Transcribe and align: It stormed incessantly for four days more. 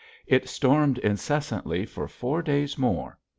It 0.25 0.49
stormed 0.49 0.97
incessantly 0.97 1.85
for 1.85 2.07
four 2.07 2.41
days 2.41 2.75
more. 2.75 3.19